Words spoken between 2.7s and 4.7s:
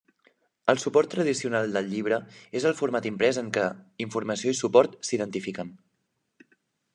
format imprès en què informació i